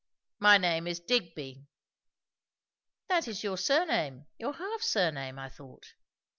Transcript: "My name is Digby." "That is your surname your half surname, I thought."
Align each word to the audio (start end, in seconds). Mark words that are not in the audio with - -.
"My 0.39 0.57
name 0.57 0.87
is 0.87 0.99
Digby." 0.99 1.67
"That 3.07 3.27
is 3.27 3.43
your 3.43 3.55
surname 3.55 4.25
your 4.39 4.53
half 4.53 4.81
surname, 4.81 5.37
I 5.37 5.47
thought." 5.49 5.93